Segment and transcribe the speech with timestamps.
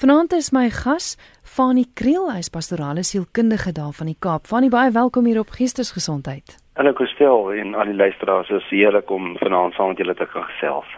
[0.00, 4.46] Vanaand is my gas Fanie Kriel, hy's pastorale sielkundige daar van die Kaap.
[4.48, 6.54] Fanie, baie welkom hier op Geestesgesondheid.
[6.80, 10.46] Hallo Christel en al die luisteraars, is heerlik om vanaand saam met julle te kan
[10.54, 10.94] gesels.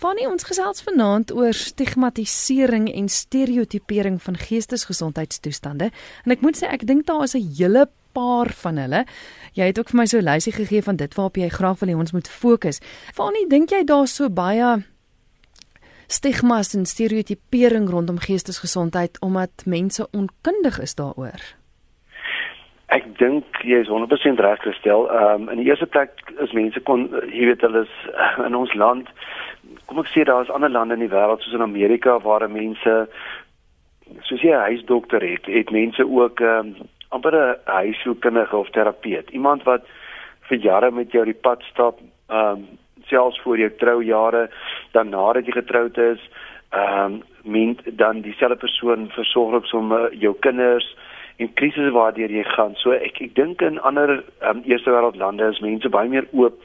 [0.00, 5.90] Fanie, ons gesels vanaand oor stigmatisering en stereotipering van geestesgesondheidstoestande.
[6.24, 7.84] En ek moet sê ek dink daar is 'n hele
[8.16, 9.04] paar van hulle.
[9.52, 11.88] Jy het ook vir my so 'n lysie gegee van dit waarop jy graag wil
[11.92, 12.80] hê ons moet fokus.
[13.12, 14.88] Fanie, dink jy daar so baie
[16.12, 21.42] stigmas en stereotipering rondom geestesgesondheid omdat mense onkundig is daaroor?
[22.92, 25.08] Ek dink jy is 100% reg gestel.
[25.08, 26.12] Ehm um, in die eerste plek
[26.44, 27.94] is mense kon jy weet hulle is
[28.48, 29.08] in ons land
[29.86, 32.94] kom ek sê daar is ander lande in die wêreld soos in Amerika waar mense
[34.28, 39.30] soos jy 'n huisdokter het, het mense ook ehm um, amper 'n huishoudkundige of terapeut.
[39.30, 39.84] Iemand wat
[40.48, 41.98] vir jare met jou die pad stap
[42.28, 42.68] ehm um,
[43.12, 44.48] selfs voor jou troujare,
[44.96, 46.24] dan nadat jy getroud is,
[46.72, 50.86] ehm um, mens dan dieselfde persoon versorg ook sommer jou kinders
[51.36, 52.76] en krisisse waardeur jy gaan.
[52.82, 56.60] So ek ek dink in ander um, eerste wêreld lande is mense baie meer oop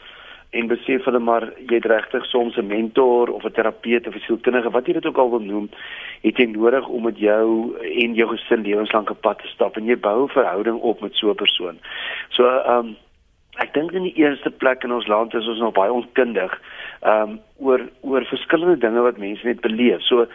[0.56, 4.26] en besef hulle maar jy het regtig soms 'n mentor of 'n terapeut of 'n
[4.28, 5.70] sielkundige wat jy dit ook al wil noem,
[6.22, 9.98] het jy nodig om met jou en jou gesin lewenslange pad te stap en jy
[9.98, 11.80] bou 'n verhouding op met so 'n persoon.
[12.30, 12.96] So ehm um,
[13.58, 16.54] Ek dink in die eerste plek in ons land is ons nog baie onkundig
[17.06, 20.02] um oor oor verskillende dinge wat mense net beleef.
[20.06, 20.26] So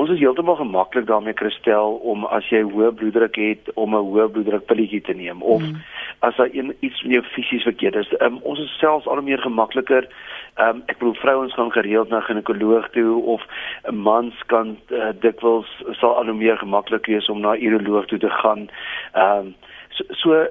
[0.00, 4.28] ons is heeltemal gemaklik daarmee kristel om as jy hoë bloeddruk het om 'n hoë
[4.32, 5.76] bloeddruk pilletjie te neem of mm.
[6.20, 8.12] as daar een, iets met jou fisies verkeerd is.
[8.20, 10.08] Um ons is selfs al meer gemakliker.
[10.56, 13.42] Um ek bedoel vrouens gaan gereeld na ginekoloog toe of
[13.84, 18.30] 'n mans kan uh, dikwels sal al meer gemaklik wees om na uroloog toe te
[18.30, 18.68] gaan.
[19.14, 19.54] Um
[20.00, 20.46] so, so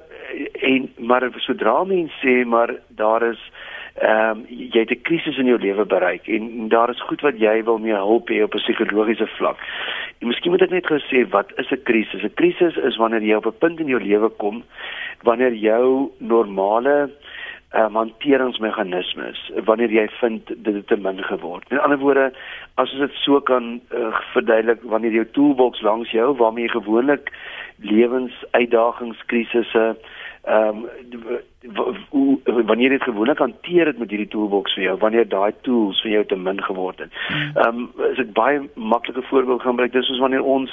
[0.62, 3.42] en maar sodra mense sê maar daar is
[4.00, 7.38] ehm um, jy het 'n krisis in jou lewe bereik en, daar is goed wat
[7.38, 9.58] jy wil mee help hê op 'n psigologiese vlak.
[10.20, 12.22] En miskien moet ek net gesê wat is 'n krisis?
[12.22, 14.64] 'n Krisis is wanneer jy op 'n punt in jou lewe kom
[15.22, 17.10] wanneer jou normale
[17.74, 21.68] um, hanteringsmeganismes wanneer jy vind dit het te min geword.
[21.70, 22.30] In ander woorde,
[22.74, 27.30] as ons dit so kan uh, verduidelik wanneer jou toolbox langs jou waarmee jy gewoonlik
[27.78, 29.94] lewensuitdagings, krisisse
[30.48, 31.38] ehm um,
[32.64, 36.10] wanneer jy dit gewoonlik hanteer het met hierdie toolbox vir jou, wanneer daai tools vir
[36.10, 37.18] jou te min geword het.
[37.30, 40.72] Ehm um, as ek baie maklike voorbeeld gaan gebruik, dis soos wanneer ons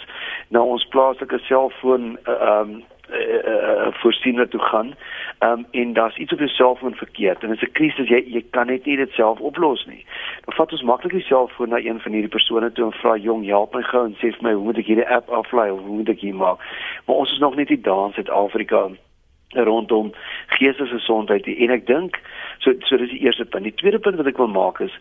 [0.56, 2.78] na ons plaaslike selfoon ehm um,
[3.12, 4.96] uh, uh, voorsiener toe gaan.
[5.40, 8.24] Ehm um, en daar's iets op jou selfoon verkeerd en dit is 'n krisis jy
[8.28, 10.06] jy kan net nie dit self oplos nie.
[10.46, 13.46] Dan vat ons maklik die selfoon na een van hierdie persone toe en vra jong,
[13.46, 15.96] help my gou en sê vir my hoe moet ek hierdie app aflaai of hoe
[15.96, 16.60] moet ek hier maak?
[17.06, 18.90] Maar ons is nog net nie daar in Suid-Afrika
[19.50, 20.14] rondom
[20.48, 22.20] geestesgesondheid en ek dink
[22.60, 23.64] so so dis die eerste punt.
[23.64, 24.94] Die tweede punt wat ek wil maak is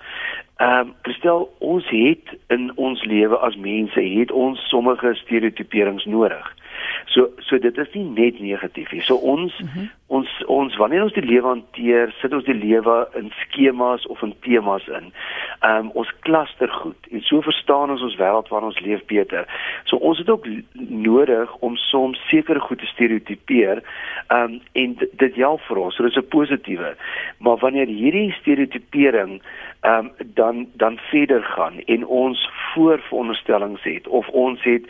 [0.57, 6.56] ehm um, stel ons het in ons lewe as mense het ons sommige stereotiperings nodig.
[7.05, 9.03] So so dit is nie net negatief nie.
[9.03, 9.91] So ons mm -hmm.
[10.07, 14.35] ons ons wanneer ons die lewe hanteer, sit ons die lewe in skemas of in
[14.41, 15.13] temas in.
[15.61, 19.47] Ehm um, ons klaster goed en so verstaan ons ons wêreld waarin ons leef beter.
[19.85, 20.47] So ons het ook
[20.89, 23.83] nodig om soms sekere goed te stereotipeer.
[24.29, 25.95] Ehm um, en dit help vir ons.
[25.95, 26.97] So dis 'n positiewe.
[27.39, 29.43] Maar wanneer hierdie stereotipering
[29.83, 34.83] um, dan dan verder gaan en ons voorveronderstellings het of ons het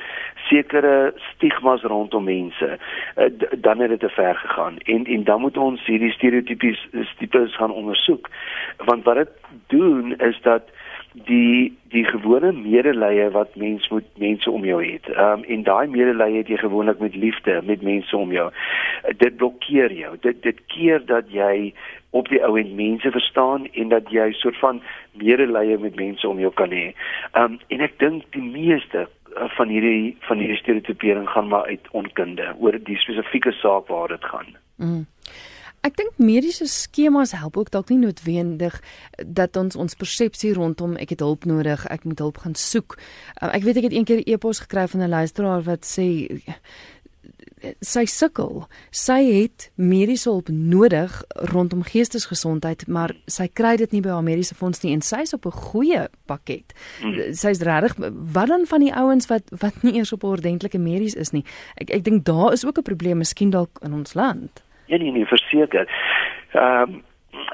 [0.49, 2.79] sekere stigmas rondom mense
[3.17, 3.25] uh,
[3.57, 4.79] dan het dit te ver gegaan.
[4.79, 6.89] En en dan moet ons hierdie stereotypies
[7.19, 8.29] tipes gaan ondersoek.
[8.77, 9.31] Want wat dit
[9.67, 10.63] doen is dat
[11.25, 15.09] die die gewone medelee wat mens moet mense om jou het.
[15.09, 18.51] Ehm um, en daai medelee het jy gewoonlik met liefde met mense om jou.
[19.17, 20.17] Dit blokkeer jou.
[20.21, 21.73] Dit dit keer dat jy
[22.11, 24.83] op die ou end mense verstaan en dat jy soort van
[25.13, 26.93] medelee met mense om jou kan hê.
[27.33, 31.65] Ehm um, en ek dink die meeste eh, van hierdie van hierdie stereotipering gaan maar
[31.65, 34.57] uit onkunde oor die spesifieke saak waar dit gaan.
[34.77, 35.07] Mm.
[35.87, 38.81] Ek dink mediese skemas help ook dalk nie noodwendig
[39.23, 42.97] dat ons ons persepsie rondom ek het hulp nodig, ek moet hulp gaan soek.
[43.39, 46.43] Uh, ek weet ek het eendag 'n e-pos gekry van 'n luisteraar wat sê
[47.81, 48.67] sy sukkel.
[48.91, 51.23] Sy het mediese hulp nodig
[51.53, 55.33] rondom geestesgesondheid, maar sy kry dit nie by haar mediese fonds nie en sy is
[55.33, 56.75] op 'n goeie pakket.
[57.01, 57.35] Hmm.
[57.35, 57.97] Sy's regtig
[58.33, 61.45] wat dan van die ouens wat wat nie eers op 'n ordentlike medies is nie.
[61.77, 64.66] Ek ek dink daar is ook 'n probleem miskien dalk in ons land.
[64.87, 65.87] Ja nee, nee verseker.
[66.53, 67.03] Ehm um,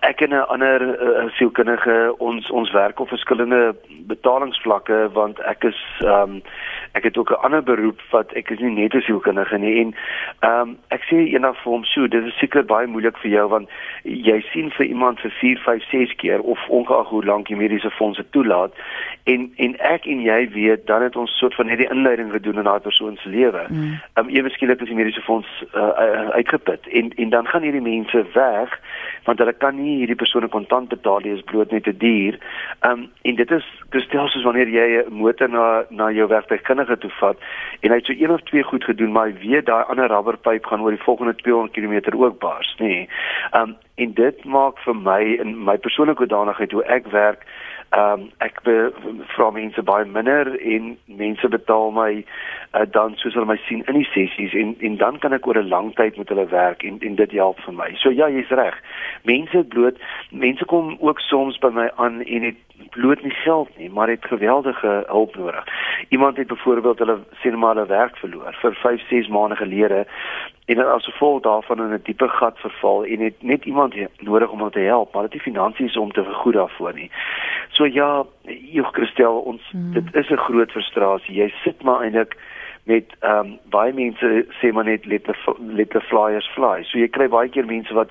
[0.01, 3.75] ek en 'n ander uh, sielkundige ons ons werk op verskillende
[4.07, 6.43] betalingsvlakke want ek is ehm um,
[6.93, 9.95] ek het ook 'n ander beroep wat ek is nie net 'n sielkundige nie en
[10.41, 13.49] ehm um, ek sê eendag vir hom, "Sjoe, dit is seker baie moeilik vir jou
[13.49, 13.69] want
[14.03, 17.91] jy sien vir iemand vir 4, 5, 6 keer of ongeag hoe lank die mediese
[17.91, 18.73] fondse toelaat
[19.25, 22.59] en en ek en jy weet dan het ons soort van net die inleiding gedoen
[22.59, 23.65] in daai persoon se lewe.
[23.69, 23.77] Mm.
[23.77, 24.29] Ehm mm.
[24.29, 28.25] um, ewe skielik is die mediese fonds uh, uitgeput en en dan gaan hierdie mense
[28.35, 28.81] weg
[29.25, 32.39] want hulle kan nie hierdie persone kontant betaal nie, is bloot net te duur.
[32.81, 36.29] Ehm um, en dit is gestel soos wanneer jy 'n motor na na jou
[36.83, 37.37] werktuigkundige toe vat
[37.81, 40.65] en hy het so een of twee goed gedoen, maar hy weet daai ander rubberpyp
[40.67, 42.87] gaan oor die volgende 200 km ook bars, nê.
[42.87, 43.09] Nee.
[43.53, 47.47] Um, en dit maak vir my in my persoonlike danigheid hoe ek werk
[47.93, 48.63] Ehm um, ek
[49.35, 53.99] vra mense baie minder en mense betaal my uh, dan soos hulle my sien in
[53.99, 56.97] die sessies en en dan kan ek oor 'n lang tyd met hulle werk en
[57.09, 57.91] en dit help vir my.
[58.01, 58.79] So ja, jy's reg.
[59.29, 60.01] Mense bloot
[60.31, 62.57] mense kom ook soms by my aan en het
[62.91, 65.65] bloot nie geld nie, maar het geweldige hulp nodig.
[66.09, 70.07] Iemand het byvoorbeeld hulle sien maar hulle werk verloor vir 5, 6 maande gelede
[70.65, 74.59] en as gevolg daarvan in 'n diepe gat verval en het net iemand nodig om
[74.59, 77.11] hulle te help, maar dit is finansies om te vergoed daarvoor nie.
[77.71, 79.93] So ja, jy Christel, ons hmm.
[79.93, 81.35] dit is 'n groot frustrasie.
[81.35, 82.37] Jy sit maar eintlik
[82.85, 86.83] met ehm um, baie mense sê maar net let the, let the flyers fly.
[86.83, 88.11] So jy kry baie keer mense wat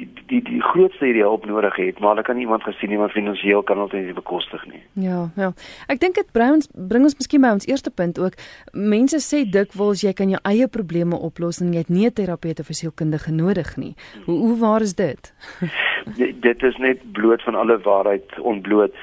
[0.00, 3.12] die die die grootste hierdie hulp nodig het, maar hulle kan nie iemand gesien iemand
[3.12, 4.82] finansiëel kan hulle nie bekostig nie.
[5.04, 5.52] Ja, ja.
[5.92, 8.38] Ek dink dit bring ons bring ons miskien by ons eerste punt ook.
[8.72, 12.60] Mense sê dikwels jy kan jou eie probleme oplos en jy het nie 'n terapeut
[12.60, 13.94] of 'n sielkundige nodig nie.
[14.26, 15.34] Hoe hoe waar is dit?
[16.46, 18.94] dit is net bloot van alle waarheid ontbloot.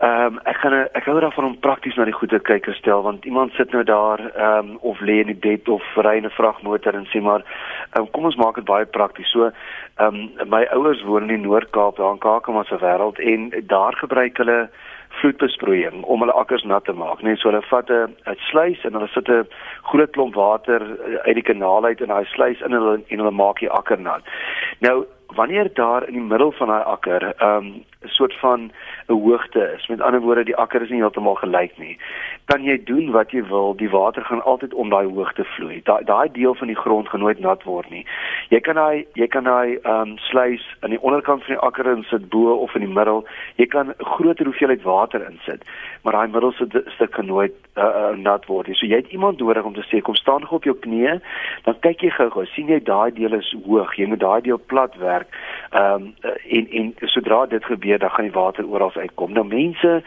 [0.00, 3.02] Ehm um, ek gaan ek hou daarvan om prakties na die goeie kyk te stel
[3.04, 6.30] want iemand sit nou daar ehm um, of lê in die bed of ry 'n
[6.32, 7.44] vragmotor en sê maar
[7.98, 9.30] um, kom ons maak dit baie prakties.
[9.30, 13.50] So ehm um, my ouers woon in die Noord-Kaap daar in Kakamas se wêreld en
[13.66, 14.70] daar gebruik hulle
[15.20, 17.22] vloedbesproeiing om hulle akkers nat te maak.
[17.22, 19.48] Net so hulle vat 'n sluys en hulle sit 'n
[19.90, 20.80] groot klomp water
[21.26, 24.22] uit die kanaal uit in daai sluys in hulle en hulle maak die akker nat.
[24.80, 27.66] Nou wanneer daar in die middel van daai akker ehm,
[28.02, 28.70] 'n soort van
[29.06, 29.86] 'n hoogte is.
[29.86, 31.98] Met ander woorde, die akker is nie heeltemal gelyk nie.
[32.44, 35.80] Kan jy doen wat jy wil, die water gaan altyd om daai hoogte vloei.
[35.84, 38.06] Daai daai deel van die grond gaan nooit nat word nie.
[38.48, 41.86] Jy kan daai jy kan daai ehm um, sluys aan die onderkant van die akker
[41.96, 43.26] insit bo of in die middel.
[43.56, 45.64] Jy kan 'n groter hoeveelheid water insit,
[46.02, 48.76] maar daai middelste stuk kan nooit uh, uh, nat word nie.
[48.76, 51.20] So jy het iemand nodig om te sê kom staan gou op jou knieë,
[51.64, 53.94] dan kyk jy gou-gou, sien jy daai deel is hoog.
[53.96, 55.28] Jy moet daai deel plat werk.
[55.70, 56.14] Ehm um,
[56.48, 59.32] en en sodra dit gebeur, dan gaan die water oral uitkom.
[59.32, 60.02] Nou mense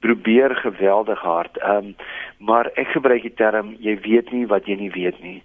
[0.00, 1.58] probeer geweldig hard.
[1.58, 1.94] Ehm um,
[2.38, 5.42] maar ek gebruik die term jy weet nie wat jy nie weet nie.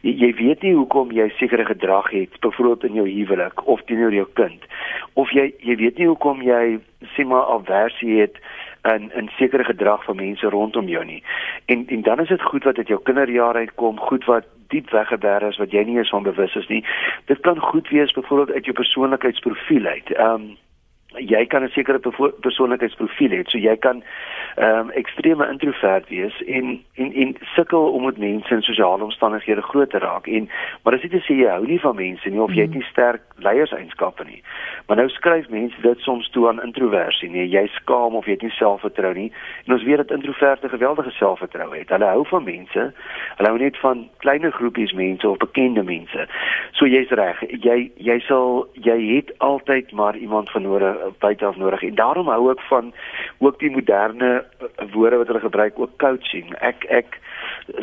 [0.00, 4.12] Jy, jy weet nie hoekom jy sekere gedrag het, byvoorbeeld in jou huwelik of teenoor
[4.12, 4.64] jou kind.
[5.12, 6.78] Of jy jy weet nie hoekom jy
[7.16, 8.36] sê maar aversie het
[8.92, 11.22] in in sekere gedrag van mense rondom jou nie.
[11.66, 15.48] En en dan is dit goed wat uit jou kinderjare uitkom, goed wat diep weggeberg
[15.48, 16.84] is wat jy nie eens van bewus is nie.
[17.30, 20.12] Dit kan goed wees byvoorbeeld uit jou persoonlikheidsprofiel uit.
[20.12, 20.52] Ehm um,
[21.18, 21.98] jy kan 'n sekere
[22.40, 23.42] persoonlikheidsprofiel hê.
[23.48, 24.02] So jy kan
[24.56, 29.62] ehm um, ekstreme introvert wees en en en sukkel om met mense in sosiale omstandighede
[29.62, 30.26] groot te raak.
[30.26, 30.48] En
[30.82, 32.86] maar as jy dit sê jy hou nie van mense nie of jy het nie
[32.90, 34.42] sterk leierseienskappe nie.
[34.86, 38.42] Maar nou skryf mense dit soms toe aan introversie, nee, jy skaam of jy het
[38.42, 39.32] nie selfvertroue nie.
[39.66, 41.88] En ons weet dat introverte geweldige selfvertroue het.
[41.88, 42.86] Hulle hou van mense.
[43.36, 46.28] Hulle hou net van kleiner groepies mense of bekende mense.
[46.78, 47.40] So jy's reg.
[47.64, 52.28] Jy jy sal jy het altyd maar iemand van nodig buite af nodig en daarom
[52.28, 52.92] hou ek van
[53.38, 56.54] ook die moderne eh, woorde wat hulle gebruik ook coaching.
[56.60, 57.20] Ek ek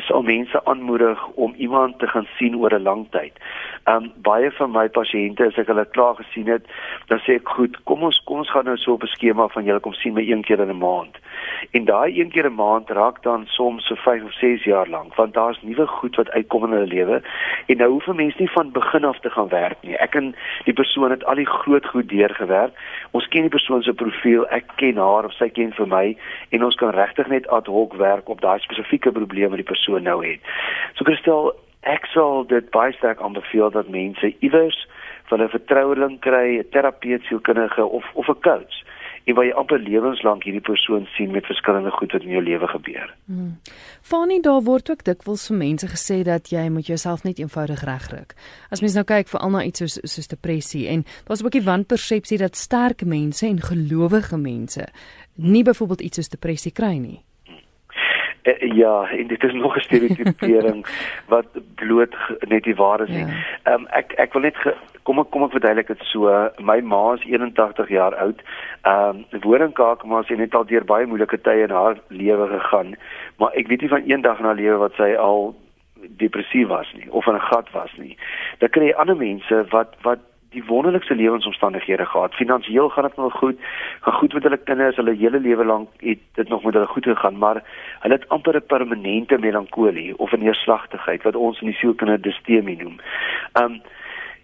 [0.05, 3.33] sal mense aanmoedig om iemand te gaan sien oor 'n lang tyd.
[3.85, 6.65] Um baie van my pasiënte as ek hulle klaar gesien het,
[7.07, 9.65] dan sê ek goed, kom ons kom ons gaan nou so op 'n skema van
[9.65, 11.17] julle kom sien my een keer in 'n maand.
[11.71, 15.15] En daai een keer 'n maand raak dan soms so 5 of 6 jaar lank,
[15.15, 17.21] want daar's nuwe goed wat uitkom in hulle lewe.
[17.65, 19.95] En nou hoef 'n mens nie van begin af te gaan werk nie.
[19.95, 22.73] Ek en die persoon het al die groot goed deurgewerk.
[23.11, 26.17] Ons ken die persoon se profiel, ek ken haar of sy ken vir my
[26.49, 30.03] en ons kan regtig net ad hoc werk op daai spesifieke probleem wat die persoon
[30.03, 30.39] nou het.
[30.93, 34.87] So Christel, ek sal dit baie sterk aanbeveel dat mense iewers
[35.31, 38.75] van 'n vertroueling kry, 'n terapeut, sielkundige of of 'n coach
[39.23, 42.67] en waar jy amper lewenslank hierdie persoon sien met verskillende goed wat in jou lewe
[42.67, 43.13] gebeur.
[43.25, 43.59] Hmm.
[44.01, 48.35] Fanie, daar word ook dikwels vir mense gesê dat jy moet jouself net eenvoudig regryk.
[48.73, 51.65] As mens nou kyk vir al na iets soos soos depressie en daar's ook die
[51.65, 54.87] wanpersepsie dat sterk mense en gelowige mense
[55.35, 57.21] nie byvoorbeeld iets soos depressie kry nie.
[58.43, 60.85] Uh, ja, en dit is nog 'n stereotipering
[61.27, 61.45] wat
[61.75, 63.25] bloot net die waar is nie.
[63.25, 63.33] Ja.
[63.63, 66.49] Ehm um, ek ek wil net ge, kom ek kom ek verduidelik dit so.
[66.57, 68.41] My ma is 81 jaar oud.
[68.81, 72.47] Ehm um, woonkaak maar sy het net al deur baie moeilike tye in haar lewe
[72.47, 72.95] gegaan,
[73.37, 75.55] maar ek weet nie van eendag in haar lewe wat sy al
[76.17, 78.17] depressief was nie of in 'n gat was nie.
[78.57, 80.19] Dan kry jy ander mense wat wat
[80.51, 82.33] die wonderlikste lewensomstandighede gehad.
[82.33, 83.59] Finansiëel gaan dit nog goed.
[84.01, 87.03] Gaan goed met hulle kinders, hulle hele lewe lank het dit nog met hulle goed
[87.03, 87.63] gegaan, maar
[87.99, 92.77] hulle het amper 'n permanente melankolie of 'n neerslagtigheid wat ons in die sielkunde distemie
[92.77, 92.99] noem.
[93.61, 93.81] Um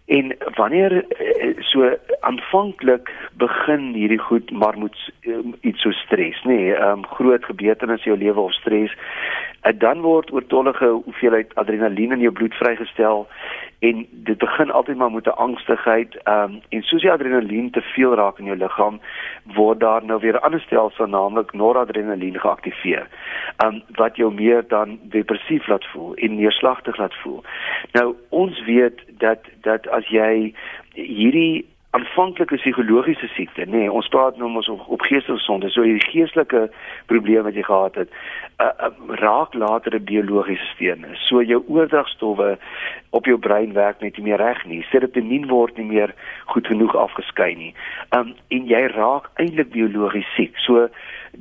[0.08, 6.56] en wanneer eh, so aanvanklik begin hierdie goed maar moet um, iets so stres, nê,
[6.56, 8.96] nee, um groot gebeurtenisse in jou lewe of stres,
[9.78, 13.28] dan word oortollige hoeveelheid adrenalien in jou bloed vrygestel
[13.80, 18.16] en dit begin altyd maar met 'n angstigheid um, en soos die adrenalien te veel
[18.16, 19.00] raak in jou liggaam
[19.44, 23.08] word daar nou weer 'n ander stelsel naamlik noradrenalien geaktiveer.
[23.66, 27.44] Um, wat jou meer dan depressief laat voel en neerslagtig laat voel.
[27.92, 30.54] Nou ons weet dat dat as jy
[30.94, 31.66] hierdie
[31.96, 36.66] aanvanklike psigologiese siekte, nê, nee, ons praat nou mos op, op geestesgesondheid, so hierdie geestelike
[37.08, 38.12] probleem wat jy gehad het,
[38.60, 38.92] uh, uh,
[39.22, 41.16] raak later 'n biologiese stene.
[41.28, 42.58] So jou oordragstowwe
[43.12, 44.86] op jou brein werk net nie meer reg nie.
[44.92, 46.14] Serotonien word nie meer
[46.46, 47.74] goed genoeg afgeskei nie.
[48.12, 50.58] Um en jy raak eintlik biologies siek.
[50.58, 50.90] So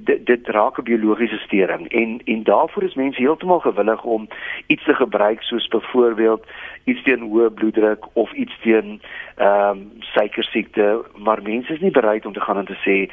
[0.04, 4.28] dit dit raak 'n biologiese stering en en daarvoor is mense heeltemal gewillig om
[4.66, 6.46] iets te gebruik soos byvoorbeeld
[6.84, 9.00] iets teen hoë bloeddruk of iets teen
[9.36, 13.12] ehm um, suikersiekte maar mense is nie bereid om te gaan en te sê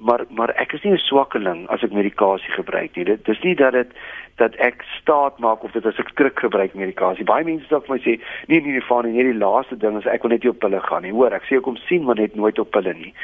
[0.00, 3.04] maar maar ek is nie 'n swakkeling as ek medikasie gebruik nie.
[3.04, 3.90] Dit dis nie dat dit
[4.36, 7.24] dat ek staat maak of dit as ek skrik gebruik medikasie.
[7.24, 10.06] Baie mense sê vir my sê nee nee nee van nee die laaste ding is
[10.06, 11.12] ek wil net jou pille gaan nie.
[11.12, 13.14] Hoor ek sê ek kom sien maar net nooit op pille nie.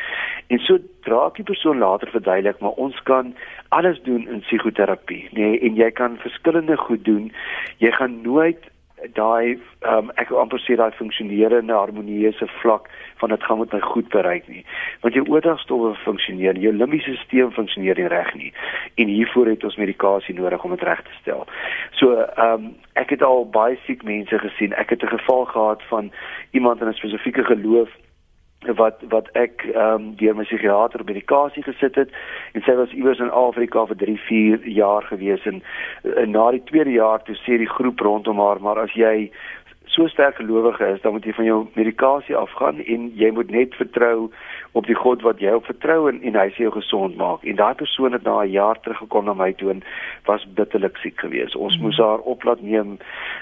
[0.49, 3.35] En so dra ek die persoon later verduidelik maar ons kan
[3.69, 7.33] alles doen in psigoterapie nê nee, en jy kan verskillende goed doen.
[7.79, 8.71] Jy gaan nooit
[9.15, 12.89] daai um, ek wil amper sê daai funksionerende harmonieuse vlak
[13.21, 14.65] van dit gaan met my goed bereik nie.
[15.05, 18.53] Want jou oordragstowwe funksioneer jou limbiese stelsel funksioneer nie reg nie.
[18.97, 21.47] En hiervoor het ons medikasie nodig om dit reg te stel.
[22.01, 24.73] So ehm um, ek het al baie siek mense gesien.
[24.73, 26.11] Ek het 'n geval gehad van
[26.51, 27.93] iemand in 'n spesifieke geloof
[28.75, 32.11] wat wat ek ehm um, deur my psigiater op medikasie gesit het
[32.53, 35.63] en sy was iewers in Afrika vir 3, 4 jaar gewees en,
[36.17, 39.31] en na die tweede jaar toe sê die groep rondom haar maar as jy
[39.87, 43.75] so sterk gelowige is, dan moet jy van jou medikasie afgaan en jy moet net
[43.75, 44.31] vertrou
[44.77, 47.45] op die God wat jy op vertrou en, en hy sê jou gesond maak.
[47.49, 49.83] En daai persoon het na 'n jaar teruggekom na my toe en
[50.27, 51.57] was bitterlik siek geweest.
[51.57, 51.83] Ons mm.
[51.83, 52.99] moes haar op laat neem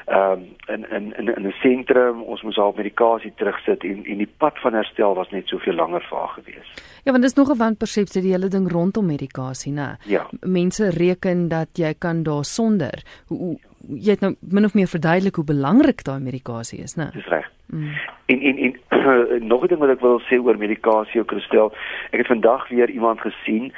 [0.07, 2.23] ehm um, in in in in 'n sentrum.
[2.23, 5.75] Ons moes haar op medikasie terugsit en en die pad van herstel was net soveel
[5.75, 6.83] langer vir haar geweest.
[7.05, 9.97] Ja, want dis nog 'n wanpersepsie die hele ding rondom medikasie, né?
[10.05, 10.27] Ja.
[10.41, 13.03] Mense reken dat jy kan daar sonder.
[13.27, 17.11] Hoe jy het nou min of meer verduidelik hoe belangrik daai medikasie is, né?
[17.15, 17.51] Dis reg.
[17.73, 17.91] Mm.
[18.27, 18.75] En en en
[19.53, 21.73] nog 'n ding wat ek wil sê oor medikasie ook Christel.
[22.11, 23.73] Ek het vandag weer iemand gesien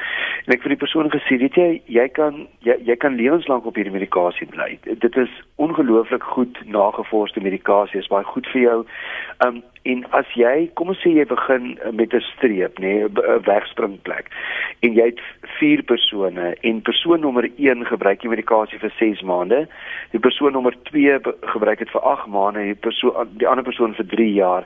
[0.44, 3.74] en ek vir die persoon gesê, weet jy, jy kan jy, jy kan lewenslank op
[3.74, 4.78] hierdie medikasie bly.
[4.82, 8.00] Dit is ongelooflik goed nagevorsde medikasie.
[8.00, 8.86] Is baie goed vir jou.
[9.46, 9.62] Um
[9.92, 14.30] en as jy, kom ons sê jy begin met 'n streep, nê, nee, 'n wegspringplek.
[14.82, 15.20] En jy het
[15.58, 19.68] 4 persone en persoon nommer 1 gebruik die medikasie vir 6 maande.
[20.10, 23.94] Die persoon nommer 2 gebruik dit vir 8 maande en die persoon die ander persoon
[23.94, 24.64] vir 3 jaar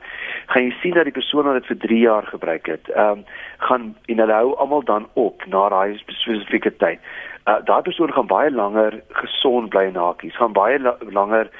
[0.50, 3.24] gaan jy sien dat die persoon wat dit vir 3 jaar gebruik het, ehm um,
[3.58, 6.98] gaan en hulle hou almal dan op na daai spesifieke tyd.
[7.48, 11.50] Uh, daai persoon gaan baie langer gesond bly en hakies, gaan baie la langer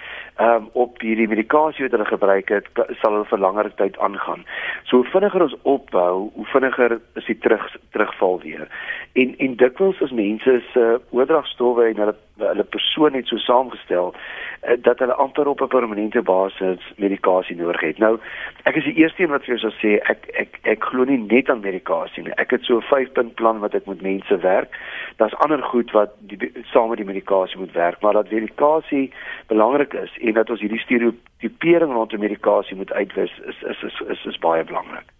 [0.41, 2.69] um, op hierdie medikasie wat hulle gebruik het,
[3.01, 4.45] sal hulle vir langer tyd aangaan.
[4.89, 8.67] So hoe vinniger ons opbou, hoe vinniger is die terug terugval weer.
[9.13, 12.17] En en dikwels is mense se uh, oordragstowwe en hulle
[12.49, 17.81] hulle persoon net so saamgestel uh, dat hulle amper op 'n permanente basis medikasie nodig
[17.81, 17.99] het.
[17.99, 18.19] Nou,
[18.63, 21.19] ek is die eerste een wat vir jou sal sê ek ek ek glo nie
[21.19, 22.33] net aan medikasie nie.
[22.37, 24.77] Ek het so 'n 5-punt plan wat ek met mense werk.
[25.17, 29.13] Daar's ander goed wat die, saam met die medikasie moet werk, maar dat medikasie
[29.47, 34.25] belangrik is en dat ons hierdie stereotipering rondom medikasie moet uitwis is is is is,
[34.25, 35.20] is baie belangrik.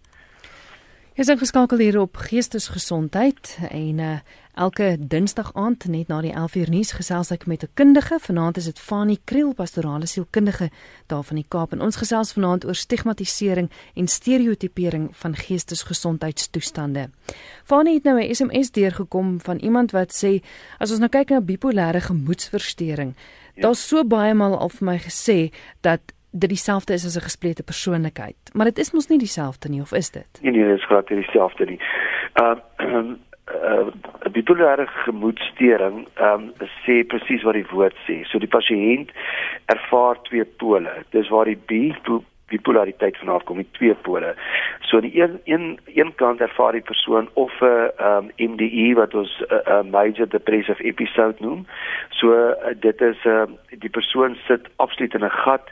[1.11, 4.11] Jy is geskakel hier op Geestesgesondheid en uh,
[4.55, 8.15] elke Dinsdag aand net na die 11uur nuus gesels ek met 'n kundige.
[8.19, 10.69] Vanaand is dit Fanie Kriel, pastorale sielkundige
[11.07, 17.09] daar van die Kaap en ons gesels vanaand oor stigmatisering en stereotipering van geestesgesondheidstoestande.
[17.65, 20.41] Fanie het nou 'n SMS deurgekom van iemand wat sê
[20.79, 23.15] as ons nou kyk na bipolêre gemoedsversteuring,
[23.55, 23.61] ja.
[23.61, 25.51] daar's so baie maal al vir my gesê
[25.81, 25.99] dat
[26.31, 28.39] dit dieselfde is as 'n gesplete persoonlikheid.
[28.53, 30.39] Maar dit is mos nie dieselfde nie of is dit?
[30.41, 31.79] Nee nee, dit is glad nie dieselfde nie.
[32.33, 33.15] Ehm uh,
[33.55, 33.87] uh,
[34.31, 38.23] bipolêre gemoedstoring ehm um, sê presies wat die woord sê.
[38.23, 39.11] So die pasiënt
[39.65, 40.93] ervaar twee pole.
[41.09, 41.59] Dis waar die
[42.51, 44.33] bipolariteit vanaf kom, die twee pole.
[44.87, 48.93] So aan die een een een kant ervaar die persoon of 'n uh, um, MDE
[48.99, 51.65] wat ons 'n uh, uh, major depressive episode noem.
[52.09, 55.65] So uh, dit is 'n uh, die persoon sit absoluut in 'n gat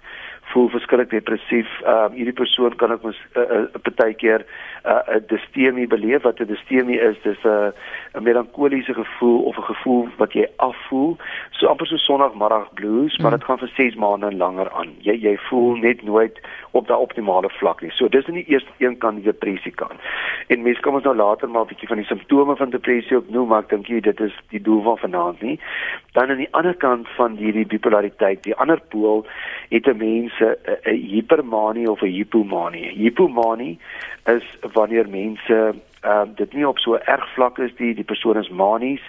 [0.52, 1.70] voel verskriklik depressief.
[1.82, 5.88] Ehm um, hierdie persoon kan ook mos 'n uh, uh, partykeer 'n uh, 'n distemie
[5.88, 7.18] beleef wat 'n distemie is.
[7.24, 7.72] Dis 'n uh,
[8.14, 11.18] 'n melankoliese gevoel of 'n gevoel wat jy afvoel.
[11.52, 13.46] So amper so sonoggmiddag blues, maar dit mm.
[13.46, 14.96] gaan vir 6 maande en langer aan.
[15.00, 16.40] Jy jy voel net nooit
[16.72, 17.92] op daai optimale vlak nie.
[17.92, 19.96] So dis in die eerste een kan die depressie kan.
[20.48, 23.30] En mense kom ons nou later maar 'n bietjie van die simptome van depressie ook
[23.30, 25.60] noem, maar ek dink jy dit is die doel van vanaand nie.
[26.12, 29.26] Dan aan die ander kant van hierdie bipolariteit, die ander pool
[29.70, 32.90] het 'n mens 'n hipermanie of 'n hipomanie.
[32.90, 33.80] Hipomanie
[34.26, 38.38] is wanneer mense ehm uh, dit nie op so erg vlak is die die persoon
[38.38, 39.02] is manies.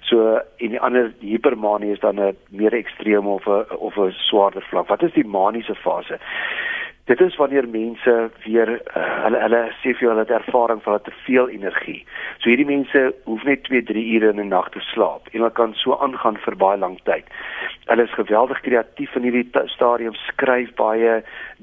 [0.00, 4.10] So en die ander die hipermanie is dan 'n meer ekstreem of 'n of 'n
[4.10, 4.88] swaarder vlak.
[4.88, 6.18] Wat is die maniese fase?
[7.08, 11.12] Dit is wanneer mense weer uh, hulle hulle sê vir hulle het ervaring van te
[11.24, 12.02] veel energie.
[12.36, 15.54] So hierdie mense hoef net 2, 3 ure in 'n nag te slaap en hulle
[15.60, 17.24] kan so aangaan vir baie lank tyd.
[17.88, 21.22] Hulle is geweldig kreatief in hierdie stadium, skryf baie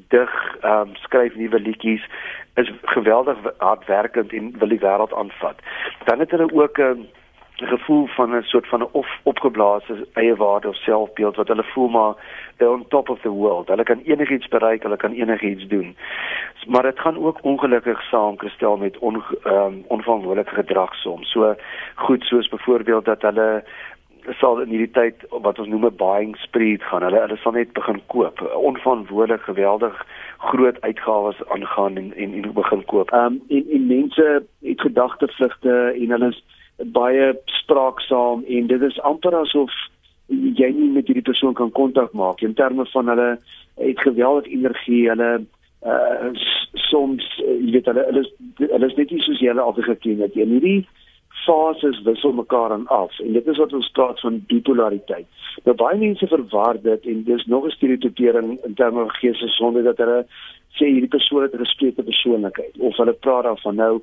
[0.10, 2.10] dig, ehm um, skryf nuwe liedjies,
[2.56, 5.62] is geweldig hardwerkend en wil die wêreld aanvat.
[6.10, 7.08] Dan het hulle ook 'n uh, 'n
[7.56, 11.88] gevoel van 'n soort van 'n of opgeblaasde eie waarde of selfbeeld wat hulle voel
[11.88, 12.14] maar
[12.58, 13.68] they're on top of the world.
[13.68, 15.96] Hulle kan enigiets bereik, hulle kan enigiets doen.
[16.68, 21.32] Maar dit gaan ook ongelukkig saam kristel met on, um, onverantwoordelike gedrag soms.
[21.32, 21.56] So
[21.96, 23.64] goed soos byvoorbeeld dat hulle
[24.34, 27.04] sal in hierdie tyd wat ons noem 'n buying spree gaan.
[27.04, 28.42] Hulle hulle sal net begin koop.
[28.56, 30.06] Onverantwoordelik geweldig
[30.38, 33.12] groot uitgawes aangaan en en, en begin koop.
[33.12, 36.44] Ehm um, en, en mense het gedagtevlugte en hulle is
[36.77, 39.72] baie spraaksaam en dit is amper asof
[40.27, 43.29] jy nie met hierdie persoon kan kontak maak in terme van hulle
[43.75, 45.46] het geweldige energie hulle
[45.86, 46.29] uh,
[46.89, 49.91] soms uh, jy weet hulle hulle is, hulle is net nie soos jy hulle altyd
[49.91, 50.79] geken het en hierdie
[51.46, 55.27] fases wissel mekaar aan af en dit is wat ons praat van bipolariteit.
[55.67, 59.98] Nou baie mense verwar dit en dis nog 'n stereotipering in terme van geestesonde dat
[59.98, 60.25] hulle
[60.77, 64.01] sê hierdie persoon het 'n gesplete persoonlikheid of hulle praat daarvan nou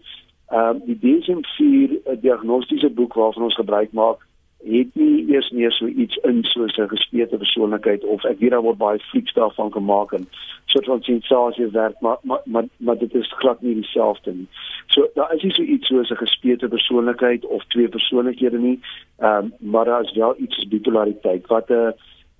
[0.52, 4.26] Ehm uh, die DSM-4 uh, diagnostiese boek waarvan ons gebruik maak,
[4.62, 8.62] het nie eers meer so iets in soos 'n gespeelde persoonlikheid of ek weet daar
[8.62, 10.28] word baie flieks daarvan gemaak en
[10.64, 14.48] soort van sensasie werk, maar maar maar, maar dit is glad nie dieselfde nie.
[14.86, 18.80] So daar is nie so iets soos 'n gespeelde persoonlikheid of twee persoonlikhede nie.
[19.18, 21.92] Ehm um, maar daar is wel iets bipolariteit wat 'n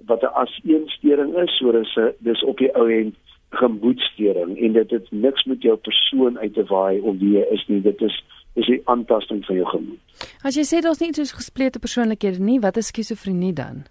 [0.07, 3.14] wat 'n aseenstering is, so dis 'n dis op die ou end
[3.52, 7.64] gemoedstoring en dit het niks met jou persoon uit te waai of wie jy is
[7.68, 8.22] nie dit is
[8.54, 10.00] is 'n aantasting van jou gemoed.
[10.44, 13.84] As jy sê daar's nie so gesplete persoonlikhede nie, wat is skizofrenie dan?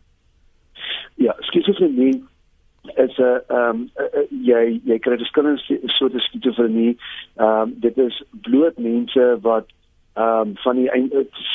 [1.16, 2.24] Ja, skizofrenie
[2.96, 3.90] is 'n ehm um,
[4.30, 6.98] jy jy kry verskillende soorte skizofrenie.
[7.36, 9.66] Ehm um, dit is bloot mense wat
[10.14, 10.90] ehm um, van die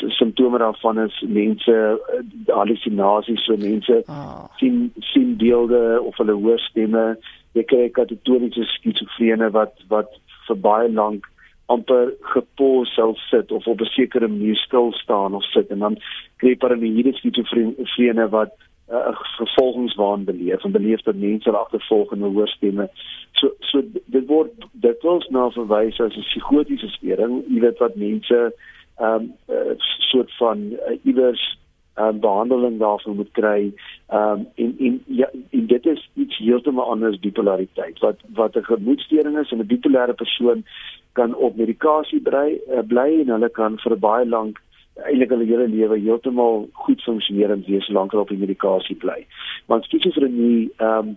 [0.08, 4.44] simptome daarvan is mense uh, hallusinasies, so mense oh.
[4.56, 7.18] sien sien beelde of hulle hoor stemme
[7.56, 10.12] jy kry katatoniese skizofrene wat wat
[10.46, 11.26] vir baie lank
[11.72, 15.98] amper gepos sal sit of op 'n sekere manier stil staan of sit en dan
[16.36, 18.52] kry jy paranoïde skizofrene wat
[18.88, 22.88] 'n uh, vervolgingswaan beleef en beleef dat mense agtervolg en hoor stemme.
[23.32, 27.96] So so dit word dit word na verwys as 'n psigotiese stering, jy weet wat
[27.96, 28.52] mense
[28.98, 29.74] ehm um, uh,
[30.10, 31.58] soort van uh, iewers
[31.98, 33.72] um, behandeling daarvoor moet kry.
[34.06, 37.98] Ehm um, en en ja en dit is iets heeltemal anders bipolariteit.
[38.04, 40.64] Wat wat 'n gemoedstoring is en 'n bipolêre persoon
[41.12, 44.60] kan op medikasie bly uh, bly en hulle kan vir baie lank
[45.04, 49.26] eintlik hulle hele lewe heeltemal goed funksioneer en wees solank hulle op die medikasie bly.
[49.66, 51.16] Want skizofrenie ehm um,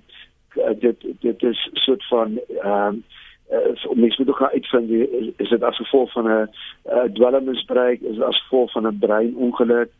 [0.80, 3.04] dit dit is soort van ehm um,
[3.52, 4.90] uh, om mens moet ook uitvind
[5.38, 6.50] is dit as gevolg van 'n
[6.86, 9.92] uh, dwelmmisbruik is dit as gevolg van 'n breinongeluk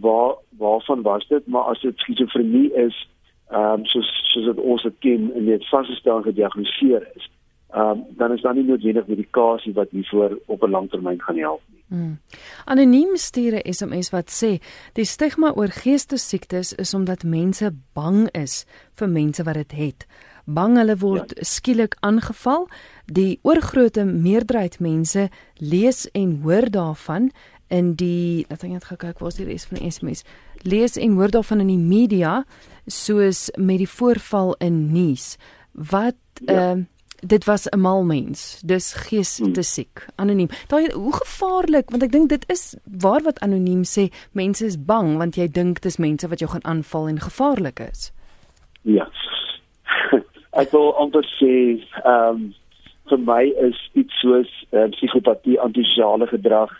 [0.00, 3.08] waar waarvan was dit maar as dit skizofrenie is
[3.52, 7.30] ehm um, soos soos dit ons dit ken en dit vasgestel gediagnoseer is
[7.72, 11.62] ehm um, dan is daar nie noodwendig medikasie wat hiervoor op 'n langtermyn gaan help
[11.66, 11.82] nie.
[11.88, 12.20] Hmm.
[12.64, 14.60] Anoniem stuur 'n mens wat sê
[14.92, 20.06] die stigma oor geestesiektes is omdat mense bang is vir mense wat dit het.
[20.44, 21.44] Bang hulle word ja.
[21.44, 22.68] skielik aangeval.
[23.06, 27.30] Die oorgrootste meerderheid mense lees en hoor daarvan
[27.72, 30.24] in die laat ek net gou kyk waar is die res van die SMS
[30.68, 32.42] lees en hoor daarvan in die media
[32.86, 35.36] soos met die voorval in nuus
[35.72, 36.74] wat ja.
[36.74, 36.82] uh,
[37.22, 38.60] dit was 'n mal mens.
[38.66, 39.52] Dis gees hmm.
[39.52, 40.48] te siek, anoniem.
[40.68, 45.16] Daai hoe gevaarlik want ek dink dit is waar wat anoniem sê mense is bang
[45.16, 48.12] want jy dink dis mense wat jou gaan aanval en gevaarlik is.
[48.82, 49.06] Ja.
[50.62, 52.54] ek wil amper sê ehm um,
[53.10, 56.70] vir my is iets soos uh, psigopatie, antisosiale gedrag,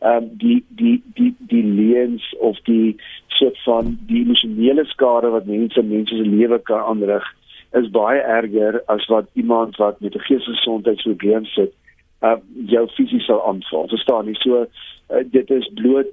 [0.00, 2.96] ehm um, die die die die leuns of die
[3.28, 7.26] soort van die emosionele skade wat mense mense se lewe kan aanrig
[7.72, 11.72] is baie erger as wat iemand wat met 'n geestesgesondheidsprobleem sit,
[12.22, 12.36] uh
[12.66, 13.88] jou fisies sal aanval.
[13.88, 14.34] Verstaan jy?
[14.34, 16.06] So uh, dit is bloot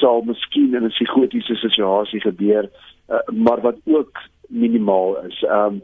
[0.00, 2.70] sal miskien in 'n psigotiese situasie gebeur,
[3.08, 5.44] uh, maar wat ook minimaal is.
[5.48, 5.82] Um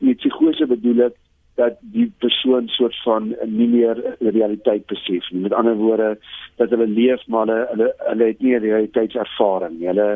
[0.00, 1.16] met psigose bedoel ek
[1.54, 5.40] dat die persoon soort van nie meer realiteit besef nie.
[5.40, 6.18] Met ander woorde
[6.56, 9.86] dat hulle leef maar hulle hulle, hulle het nie realiteitservaring nie.
[9.86, 10.08] Hulle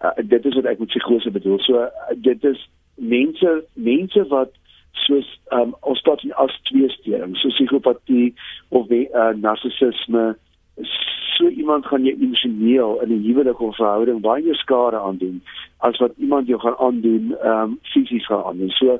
[0.00, 1.60] uh, dit is wat ek met psigose bedoel.
[1.66, 4.56] So uh, dit is mense mense wat
[5.04, 8.32] soos um, ons praat van as twee stering, so psigopatie
[8.74, 10.34] of uh, narcissisme
[11.38, 15.42] so iemand gaan jy emosioneel in 'n huwelik of verhouding baie skade aandoen
[15.78, 18.70] as wat iemand jou gaan aandoen ehm um, fisies gaan aandoen.
[18.70, 18.98] So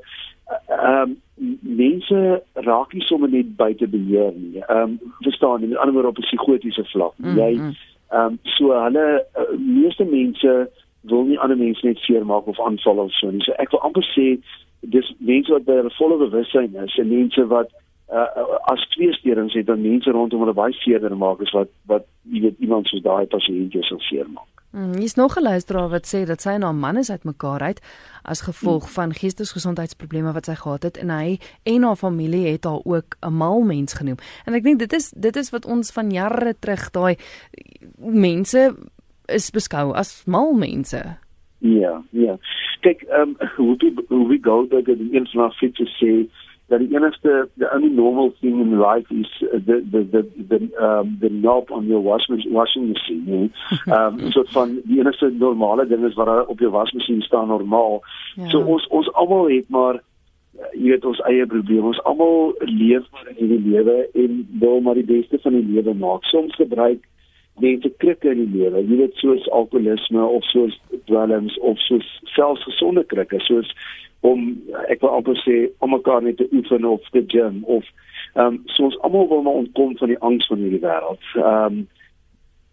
[0.79, 1.17] ehm um,
[1.61, 4.63] mense raak nie sommer net buite beheer nie.
[4.67, 7.15] Ehm um, verstaan jy, met ander woorde op 'n psigotiese vlak.
[7.17, 7.75] Mm, jy mm.
[8.09, 10.71] ehm um, so hulle uh, meeste mense
[11.03, 13.43] wil nie ander mense net seermaak of aanval of so nie.
[13.43, 14.39] So ek wil amper sê
[14.81, 17.71] dis mense wat by 'n volle bewussyn is en mense wat
[18.13, 18.27] uh,
[18.73, 22.41] as twee sterings het dan mense rondom hulle baie seerder maak as wat wat jy
[22.41, 24.58] weet iemand soos daai pasiënt jou sou seermaak.
[24.71, 27.81] Mm, is nog 'n luisteraar wat sê dat sy en haar man is uitmekaar uit
[28.23, 28.89] as gevolg mm.
[28.89, 33.33] van geestesgesondheidsprobleme wat sy gehad het en hy en haar familie het haar ook 'n
[33.33, 34.17] mal mens genoem.
[34.45, 37.17] En ek dink dit is dit is wat ons van jare terug daai
[37.97, 38.77] mense
[39.27, 41.17] is beskou as mal mense.
[41.59, 42.39] Ja, ja.
[42.81, 46.29] Kyk, ehm um, hoe die hoe we go dat die een van ons fiets sê
[46.69, 49.31] dat die enigste the only normal thing in life is
[49.67, 53.53] the the the the um the knob on your washing washing machine.
[53.87, 58.03] Ehm um, so van die enigste normale ding is wat op jou wasmasjien staan normaal.
[58.37, 58.49] Ja.
[58.49, 60.03] So ons ons almal het maar
[60.75, 61.87] jy weet ons eie probleme.
[61.87, 65.95] Ons almal leef maar in hierdie lewe en wil maar die beste van die lewe
[65.95, 66.25] maak.
[66.25, 67.05] Soms gebruik
[67.61, 70.77] mense krikke in die lewe, jy weet soos alkoholisme of soos
[71.11, 73.71] dwelms of soos selfs gesonde krikke, soos
[74.27, 74.49] om
[74.89, 77.87] ek wil amper sê om mekaar net te oefen of te gym of
[78.35, 81.31] ehm um, soos almal wil maar ontkom van die angs van hierdie wêreld.
[81.37, 81.87] Ehm um,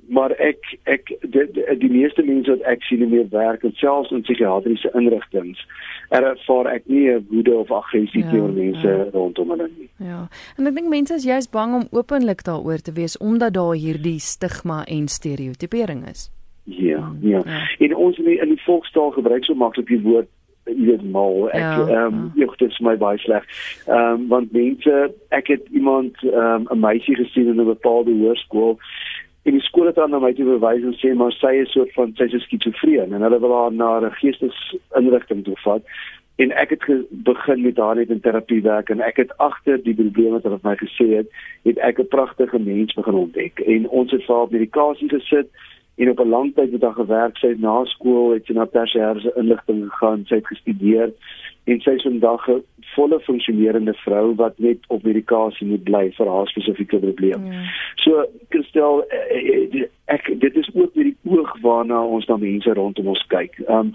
[0.07, 4.11] maar ek ek die, die, die meeste mense wat ek sien meer werk en selfs
[4.13, 5.61] in psigiatriese instellings
[6.09, 9.09] ervaar ek nie 'n woede of aggressie ja, teenoor mense ja.
[9.13, 9.89] rondom hulle nie.
[9.97, 10.27] Ja.
[10.57, 14.19] En ek dink mense is juist bang om openlik daaroor te wees omdat daar hierdie
[14.19, 16.31] stigma en stereotipering is.
[16.63, 17.41] Ja, ja.
[17.45, 17.67] ja.
[17.79, 20.27] En ons in die, in die volkstaal gebruik so maklik die woord
[20.65, 23.45] jy weet mal ek ja, ehm ja, um, dit is my baie sleg.
[23.85, 24.95] Ehm um, want mense
[25.29, 28.79] ek het iemand ehm um, 'n meisie gesien in 'n bepaalde hoërskool
[29.45, 31.91] en die skool het aan na my toe verwys en sê maar sy is soort
[31.93, 35.83] van sy is skizofreen en hulle wil haar na 'n geestesinrigting toe vat.
[36.35, 39.93] En ek het begin met haar net in terapie werk en ek het agter die
[39.93, 41.29] probleme wat hulle my gesê het
[41.63, 43.59] het ek 'n pragtige mens begin ontdek.
[43.59, 45.47] En ons het vir haar medikasie gesit
[45.97, 47.37] en op 'n lang tyd het haar gewerk.
[47.37, 51.13] Sy het na skool het sy na tersiêre inligting gegaan sy het gestudeer
[51.65, 52.63] en sy is vandag 'n
[52.95, 57.45] volle funksionerende vrou wat net op medikasie moet bly vir haar spesifieke probleem.
[57.51, 57.63] Ja.
[57.95, 62.73] So Christel eh, eh, ek dit is ook met die oog waarna ons na mense
[62.73, 63.57] rondom ons kyk.
[63.67, 63.93] Um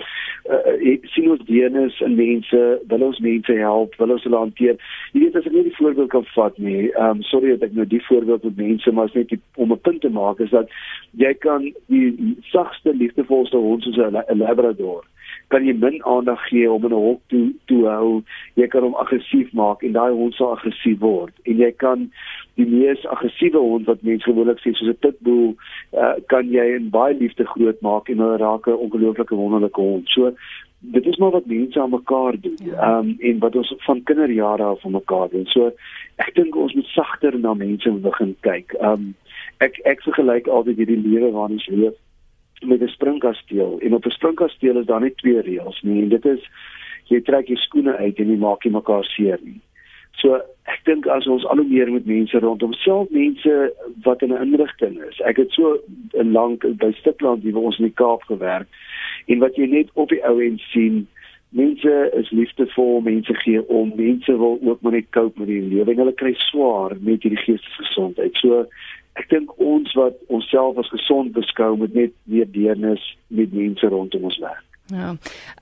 [0.50, 4.80] uh, sien ons dienes in mense, wil ons mense help, wil ons hulle hanteer.
[5.12, 6.90] Jy weet as ek net die voorbeeld kan vat nie.
[6.98, 10.00] Um sorry dat ek nou die voorbeeld met mense maar net die, om 'n punt
[10.00, 10.68] te maak is dat
[11.12, 15.06] jy kan die sagste liefdevolste hond soos 'n labrador
[15.50, 18.22] kan jy min aandag gee om in 'n hok toe toe hou.
[18.54, 21.34] Jy kan hom aggressief maak en daai hond sal aggressief word.
[21.44, 22.10] En jy kan
[22.54, 25.54] die mees aggressiewe hond wat mense gewoonlik sien soos 'n pitbull,
[25.92, 30.08] uh, kan jy in baie liefde groot maak en hulle raak 'n ongelooflike wonderlike hond.
[30.08, 30.32] So
[30.80, 32.58] dit is maar wat mense aan mekaar doen.
[32.64, 32.74] Ja.
[32.74, 35.46] Ehm um, en wat ons van kinderjare af van mekaar doen.
[35.46, 35.72] So
[36.16, 38.72] ek dink ons moet sagter na mense begin kyk.
[38.72, 39.14] Ehm um,
[39.58, 41.98] ek ek vergelyk altyd hierdie lewe waarin ons leef
[42.60, 46.24] met 'n springkasteel en op 'n springkasteel is daar net twee reëls nie en dit
[46.24, 46.42] is
[47.04, 49.60] jy trek jou skoene uit en jy maak nie mekaar seer nie.
[50.20, 53.72] So ek dink as ons al hoe meer met mense rondom self mense
[54.04, 55.20] wat in 'n inrigting is.
[55.20, 55.78] Ek het so
[56.14, 58.68] 'n lank by Stikland hier waar ons in die Kaap gewerk
[59.26, 61.06] en wat jy net op die ou end sien
[61.50, 65.94] Mense is liefdevol, mense gee om, mense wil ook maar net cope met die lewe.
[65.98, 68.38] Hulle kry swaar met hierdie geestesgesondheid.
[68.38, 68.64] So
[69.18, 74.30] ek dink ons wat onsself as gesond beskou moet net weer deernis met mense rondom
[74.30, 74.66] ons werk.
[74.90, 75.14] Ja.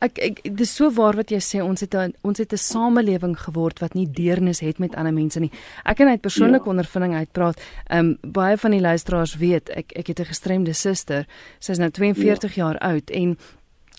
[0.05, 3.37] Ek ek dis so waar wat jy sê ons het a, ons het 'n samelewing
[3.37, 5.51] geword wat nie deernis het met ander mense nie.
[5.85, 6.71] Ek kan uit persoonlike ja.
[6.71, 7.61] ondervinding uitpraat.
[7.91, 11.27] Ehm um, baie van die luisteraars weet ek ek het 'n gestremde suster.
[11.59, 12.65] Sy's nou 42 ja.
[12.65, 13.37] jaar oud en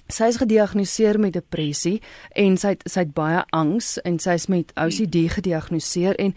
[0.09, 2.01] sy is gediagnoseer met depressie
[2.35, 6.33] en sy het, sy het baie angs en sy is met OCD gediagnoseer en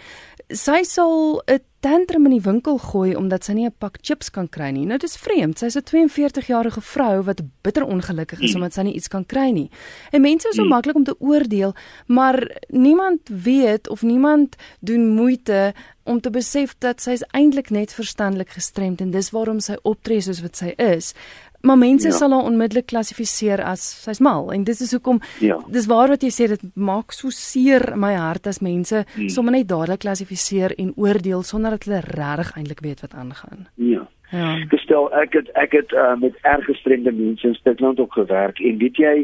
[0.53, 4.49] sy sal 'n tantrum in die winkel gooi omdat sy nie 'n pak chips kan
[4.49, 4.87] kry nie.
[4.87, 5.59] Nou dis vreemd.
[5.59, 8.57] Sy's 'n 42-jarige vrou wat bitter ongelukkig is mm.
[8.57, 9.71] omdat sy nie iets kan kry nie.
[10.13, 10.69] En mense is so mm.
[10.69, 11.75] maklik om te oordeel,
[12.07, 18.51] maar niemand weet of niemand doen moeite om te besef dat sy eintlik net verstandelik
[18.51, 21.15] gestremd en dis waarom sy optree soos wat sy is.
[21.63, 22.15] Maar mense ja.
[22.15, 25.59] sal haar onmiddellik klassifiseer as sy's mal en dit is hoekom ja.
[25.71, 29.29] dis waar wat jy sê dit maak so seer my hart as mense hmm.
[29.31, 33.67] sommer net dadelik klassifiseer en oordeel sonder dat hulle regtig eintlik weet wat aangaan.
[33.75, 34.09] Ja.
[34.33, 34.57] Ja.
[34.73, 38.79] Gestel ek het ek het uh, met erg gestremde mense in Stikland ook gewerk en
[38.83, 39.17] weet jy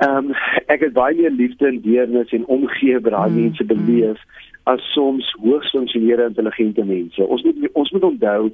[0.00, 0.36] ehm um,
[0.72, 3.40] ek het baie meer liefde en deernis en omgee by daai hmm.
[3.42, 4.46] mense beleef hmm.
[4.72, 7.26] as soms hoogs funksionele intelligente mense.
[7.26, 8.50] Ons moet ons moet onthou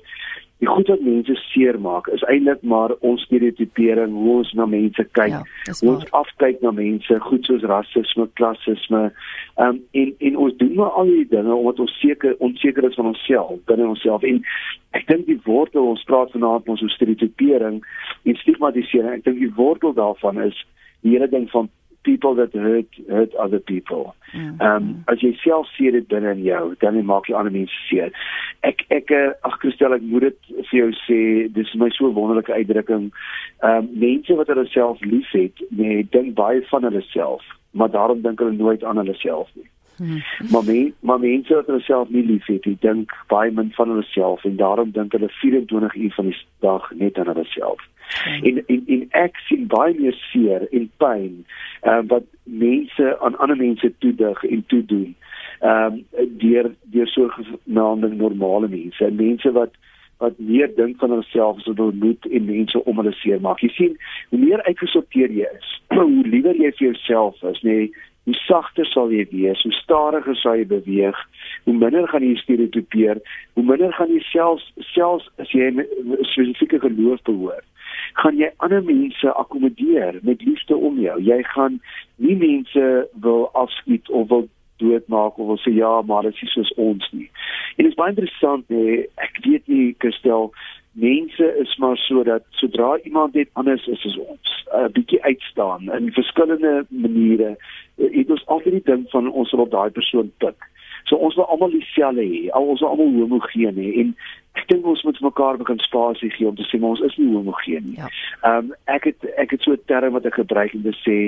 [0.59, 5.35] die goed wat mense seermaak is eintlik maar ons stereotipering hoe ons na mense kyk.
[5.35, 5.42] Ja,
[5.81, 9.03] hoe ons afkyk na mense, goed soos rasisme, klassisme.
[9.57, 12.97] Ehm um, en en ons doen maar al hierdie dinge omdat ons seker onseker is
[12.97, 14.25] van onsself, binne onsself.
[14.25, 14.40] En
[14.97, 17.83] ek dink die wortel ons praat vanaand ons oor stereotipering
[18.25, 19.21] en stigmatisering.
[19.21, 20.64] Ek dink die wortel daarvan is
[21.05, 21.69] die hele ding van
[22.07, 24.14] people that hurt hurt other people.
[24.33, 24.61] Ehm mm.
[24.69, 28.11] um, as jy self seer dit binne in jou, dan maak jy ander mense seer.
[28.71, 31.21] Ek ek eh, ag Christel, ek moet dit vir jou sê,
[31.59, 33.09] dis my so wonderlike uitdrukking.
[33.62, 38.23] Ehm um, mense wat hulle self liefhet, nee, dink baie van hulle self, maar daarom
[38.27, 39.69] dink hulle nooit aan hulle self nie.
[39.97, 40.23] Hmm.
[40.53, 44.45] Maar men, maar mense wat hulle self nie liefhet, dink baie min van hulle self
[44.45, 47.81] en daarom dink hulle 24 uur van die dag net aan hulle self.
[48.07, 48.45] Hmm.
[48.45, 51.45] En en en ek sien baie meer seer en pyn
[51.83, 55.14] uh, wat mense aan ander mense toedig en toedoen.
[55.61, 59.75] Ehm um, deur deur so genaamde normale mense, mense wat
[60.19, 63.61] wat meer dink van hulself as wat hulle moet en mense om hulle seer maak.
[63.61, 63.97] Jy sien,
[64.33, 68.87] hoe meer uitgesorteer jy is, hoe liewer jy vir jouself is, nê, nee, hoe sagter
[68.91, 71.19] sal jy wees, hoe stadiger sal jy beweeg,
[71.65, 73.21] hoe minder gaan jy stereotipeer,
[73.55, 75.87] hoe minder gaan jy selfs selfs as jy 'n
[76.33, 77.67] spesifieke geloof behoort,
[78.19, 81.17] gaan jy ander mense akkommodeer met liefde om jou.
[81.23, 81.81] Jy gaan
[82.17, 86.73] nie mense wil afskiet of wil doodmaak of wil sê ja, maar dit is soos
[86.77, 87.31] ons nie.
[87.77, 90.51] En dit is baie interessant, nee, ek weet nie Christel
[90.97, 95.93] mense is maar sodat sodra iemand net anders is as ons, 'n uh, bietjie uitstaan
[95.93, 97.57] in verskillende maniere,
[97.97, 100.69] uh, het ons altyd die ding van ons wil op daai persoon pik.
[101.05, 104.17] So ons wil almal dieselfde hê, al ons is almal homogeen hê en
[104.59, 107.35] ek dink ons moet mekaar begin spasie gee om te sê maar ons is nie
[107.35, 107.99] homogeen nie.
[108.01, 108.09] Ja.
[108.41, 108.59] Ehm ja.
[108.59, 111.19] um, ek het ek het so 'n term wat ek gebruik om te sê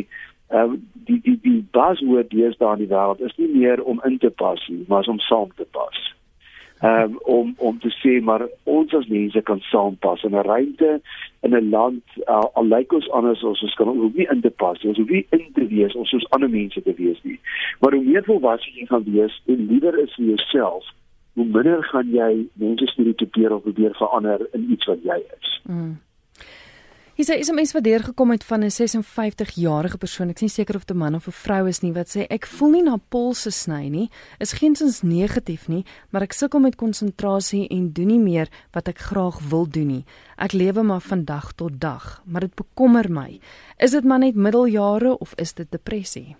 [0.48, 1.64] ehm um, die die die
[2.28, 5.18] hier staan in die wêreld is nie meer om in te pas nie, maar om
[5.18, 6.17] saam te pas
[6.82, 11.00] um, om om te sê maar ons as mense kan saampas in 'n ruimte
[11.40, 14.50] in 'n land uh, al lyk ons anders as ons kan ook nie in te
[14.50, 17.40] pas ons hoef nie in te wees ons soos ander mense te wees nie
[17.80, 20.84] maar hoe meer volwasse jy gaan wees en liewer is vir jouself
[21.34, 25.96] hoe minder gaan jy mense stereotipeer of probeer verander in iets wat jy is mm.
[27.18, 30.28] Hier sê is 'n mens wat deurgekom het van 'n 56-jarige persoon.
[30.28, 32.26] Ek is nie seker of dit 'n man of 'n vrou is nie wat sê
[32.30, 34.08] ek voel nie na polse sny nie.
[34.38, 38.98] Is geensins negatief nie, maar ek sukkel met konsentrasie en doen nie meer wat ek
[38.98, 40.04] graag wil doen nie.
[40.36, 43.40] Ek lewe maar van dag tot dag, maar dit bekommer my.
[43.78, 46.36] Is dit maar net middeljare of is dit depressie?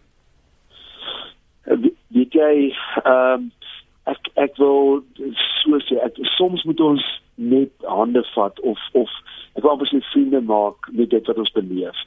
[2.09, 2.73] Weet jy,
[3.05, 3.53] ehm um,
[4.05, 5.03] ek ek wil
[5.63, 9.11] so sê, ek, soms moet ons net hande vat of of
[9.59, 12.05] ek wil amper sê vriende maak met dit wat ons beleef.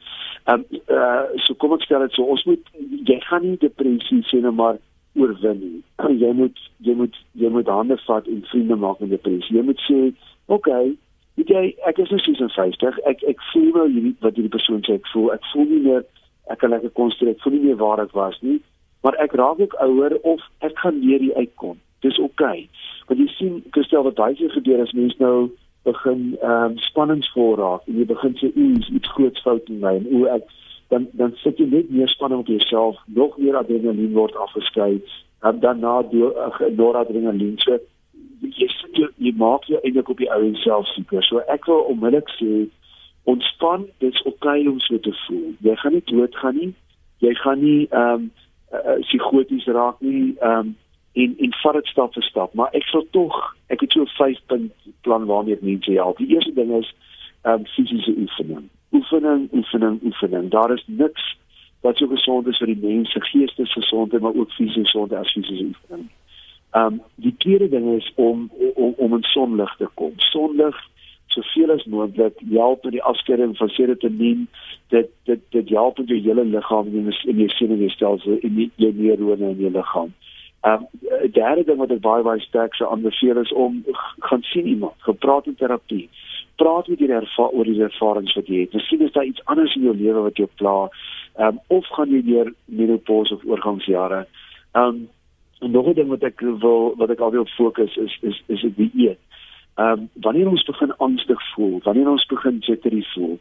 [0.48, 2.74] Ehm um, uh, so kom ek stel dit so ons moet
[3.12, 4.80] jy gaan nie depressie sê nou maar
[5.20, 5.80] oorwin nie.
[6.24, 9.58] Jy moet jy moet jy moet hande vat en vriende maak met depressie.
[9.58, 9.98] Jy moet sê,
[10.48, 10.94] "Oké, okay,
[11.36, 13.00] weet jy, ek is nou 56.
[13.12, 15.32] Ek ek voel nou hierdie wat hierdie persoon sê ek voel.
[15.36, 16.04] Ek voel nie meer
[16.52, 17.36] ek kan lekker konstrueer.
[17.36, 18.60] Ek voel nie meer waar ek was nie,
[19.04, 21.80] maar ek raak ook ouer of ek gaan leer hier uitkom.
[22.02, 22.32] Dis oké.
[22.32, 22.70] Okay.
[23.08, 25.52] Want jy sien, Christel, wat baie keer gebeur as mense nou
[25.84, 29.96] begin ehm um, spanningsvol raak en jy begin sê iets iets groots fout in my.
[29.98, 30.50] En o ek
[30.94, 35.02] dan dan sit jy net meer spanning op jouself nog meer adrenalien word afgeskei
[35.42, 37.58] en dan na deur uh, adrenalien.
[37.66, 37.80] So
[38.42, 41.26] jy sit jy, jy maak jou eintlik op die ou en self seker.
[41.26, 42.68] So ek wil onmiddellik sê
[43.30, 45.52] ontspan dit's oukei okay om so te voel.
[45.66, 46.72] Jy gaan nie dood gaan nie.
[47.26, 48.32] Jy gaan nie ehm um,
[48.72, 50.76] uh, psigoties raak nie ehm um,
[51.14, 52.54] en en vat dit stap vir stap.
[52.54, 53.38] Maar ek sal tog
[53.74, 56.94] ek het so 'n 5 punt plan waarmee ek mense help die eerste ding is
[57.44, 60.50] um, fisiese oefening oefening, oefening, oefening.
[60.50, 61.38] Daar is niks
[61.80, 65.64] wat so gesond is vir die mens se geestesgesondheid maar ook fisiese gesondheid as fisiese
[65.72, 66.10] oefening.
[66.72, 70.14] Um, die tweede ding is om om om in sonlig te kom.
[70.32, 70.78] Sonlig
[71.28, 74.48] soveel as moontlik help met die afskeiding van serotonien.
[74.88, 78.94] Dit dit dit help met jou hele liggaam en in jou senuweestelsel en die jou
[78.96, 80.12] neurone in jou liggaam.
[80.12, 80.31] Ehm
[80.62, 80.88] um,
[81.22, 83.82] die derde ding wat ek baie baie sterk sou aanbeveel is om
[84.28, 86.10] gaan sien iemand, gepraat in terapie.
[86.62, 88.76] Praat met hierdie ervaring oor die ervarings wat jy het.
[88.78, 90.76] Miskien is daar iets anders in jou lewe wat jou pla.
[91.40, 94.26] Ehm um, of gaan jy deur menopause of oorgangsjare.
[94.76, 95.10] Ehm um,
[95.62, 98.62] en nog 'n ding wat ek wil wat ek altyd op fokus is is is
[98.62, 99.20] dit die eet.
[99.76, 103.40] Ehm um, wanneer ons begin angstig voel, wanneer ons begin jittery voel,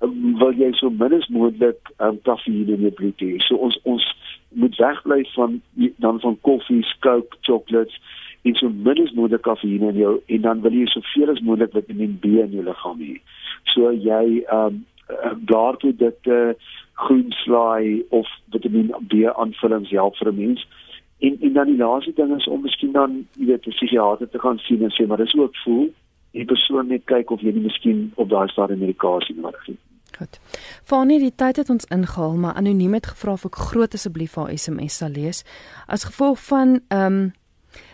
[0.00, 3.38] um, wil jy so min as moontlik ehm um, kafeïne in jou bloed hê.
[3.38, 4.04] So ons ons
[4.52, 5.60] moet wegbly van
[5.96, 8.00] dan van koffie, coke, chocolates
[8.42, 11.72] en so min as moontlik kafeïne in jou en dan wil jy soveel as moontlik
[11.76, 13.16] vitamine B in jou liggaam hê.
[13.74, 14.84] So jy ehm um,
[15.50, 16.54] daartoe dit eh uh,
[17.00, 20.66] groenslaai of vitamine B aanvullings help vir 'n mens.
[21.18, 24.38] En en dan die laaste ding is om miskien dan, jy weet, 'n psigiater te
[24.38, 25.88] gaan sien en sê maar dis ook voel
[26.32, 29.89] die persoon net kyk of jy nie miskien op daai stadium medikasie nodig het.
[30.20, 30.36] Goed.
[30.84, 34.50] Fanie, die tyd het ons ingehaal, maar anoniem het gevra of ek groot asseblief haar
[34.52, 35.44] SMS sal lees.
[35.88, 37.22] As gevolg van ehm um,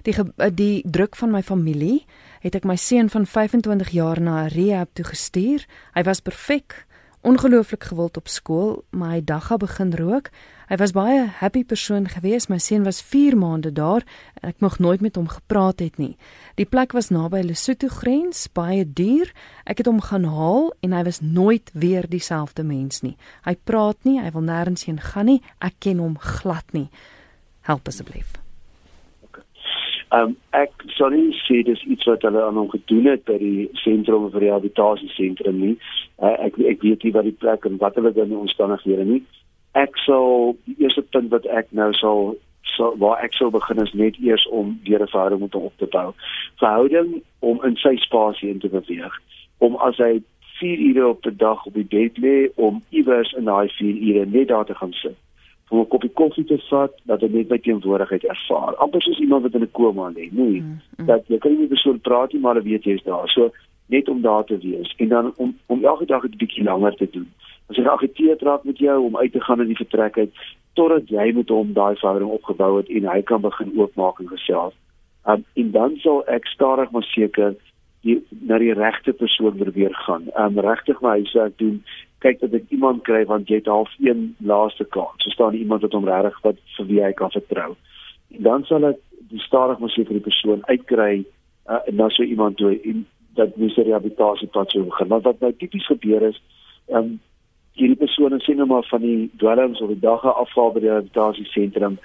[0.02, 0.14] die
[0.56, 2.06] die druk van my familie,
[2.42, 5.66] het ek my seun van 25 jaar na 'n rehab toe gestuur.
[5.94, 6.86] Hy was perfek,
[7.26, 10.30] ongelooflik gewild op skool, maar hy dagga begin rook.
[10.70, 12.46] Hy was baie happy persoon gewees.
[12.50, 14.06] My seun was 4 maande daar
[14.40, 16.14] en ek moeg nooit met hom gepraat het nie.
[16.58, 19.32] Die plek was naby Lesotho grens, baie duur.
[19.66, 23.16] Ek het hom gaan haal en hy was nooit weer dieselfde mens nie.
[23.46, 25.40] Hy praat nie, hy wil nêrens heen gaan nie.
[25.58, 26.90] Ek ken hom glad nie.
[27.66, 28.45] Help asseblief.
[30.16, 33.68] Ehm um, ek sorry sê dis iets wat hulle aan hom gedoen het by die
[33.82, 35.74] sentrum vir rehabilitasie sentrum nie.
[36.16, 39.22] Uh, ek ek weet nie wat die plek en wat hulle dan omstandighede nie
[39.76, 42.34] ek sal die eerste punt wat ek nou sal
[42.76, 45.76] so waar ek sou begin is net eers om weer 'n verhouding met hom op
[45.78, 46.08] te bou.
[46.62, 49.14] Verhouding om in sy spasie in te beweeg.
[49.58, 50.22] Om as hy
[50.60, 54.26] 4 ure op 'n dag op die bed lê om iewers in daai 4 ure
[54.26, 55.16] net daar te gaan sit.
[55.68, 58.76] Om 'n koppie koffie te vat dat hy net by teenwoordigheid ervaar.
[58.76, 60.60] Amper soos iemand wat in 'n koma lê, nee.
[60.60, 61.06] Mm, mm.
[61.06, 63.28] Dat jy kan nie met 'n persoon praat nie, maar jy weet jy's daar.
[63.28, 63.50] So
[63.86, 67.08] net om daar te wees en dan om om elke dag 'n bietjie langer te
[67.10, 67.28] doen.
[67.66, 70.34] As hy geagiteerd raak met jou om uit te gaan in die vertrek uit
[70.72, 74.74] totdat jy met hom daai verhouding opgebou het en hy kan begin oopmaak en gesels.
[75.26, 77.54] Um, en dan sal ek stadig maar seker
[78.06, 78.16] die
[78.48, 80.28] na die regte persoon probeer gaan.
[80.38, 81.82] Um regtig my huiswerk doen.
[82.24, 85.24] Kyk dat ek iemand kry want jy het half een laaste kans.
[85.24, 87.74] So staan iemand wat hom regtig wat vir wie hy kan vertrou.
[88.36, 91.24] En dan sal ek die stadig maar seker die persoon uitkry
[91.68, 95.08] uh, en dan so iemand toe en dat mens 'n rehabilitasie pad sou begin.
[95.08, 96.42] Maar wat nou tipies gebeur is,
[96.88, 97.20] ehm um,
[97.72, 101.44] hierdie persone sien nou maar van die dwelms of die dagga afval by die rehabilitasie
[101.44, 101.98] sentrum.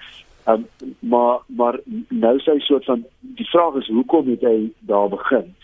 [0.46, 4.72] Ehm um, maar maar nou sê hy soort van die vraag is hoekom het hy
[4.80, 5.56] daar begin?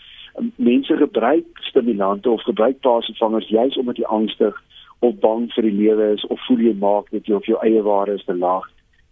[0.56, 4.62] Mense gebruik stimulante of gebruik paasvervangers juis omdat jy angstig
[4.98, 7.82] of bang vir die lewe is of voel jy maak dat jy op jou eie
[7.82, 8.66] waarde is te laag.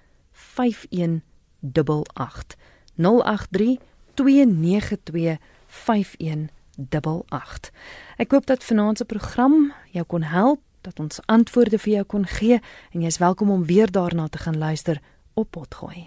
[0.57, 2.57] 5188
[2.95, 3.79] 083
[4.15, 7.71] 292 5188 0891104588.
[8.17, 12.27] Ek hoop dat vanaand se program jou kon help, dat ons antwoorde vir jou kon
[12.27, 12.61] gee
[12.93, 15.01] en jy's welkom om weer daarna te gaan luister
[15.35, 16.07] op Potgooi.